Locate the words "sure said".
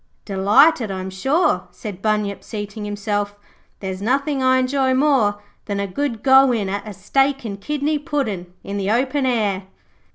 1.11-2.01